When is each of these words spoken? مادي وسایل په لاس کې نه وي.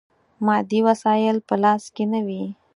مادي 0.45 0.79
وسایل 0.87 1.37
په 1.47 1.55
لاس 1.63 1.83
کې 1.95 2.03
نه 2.11 2.19
وي. 2.25 2.43